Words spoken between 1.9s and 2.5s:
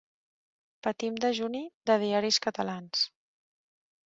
de diaris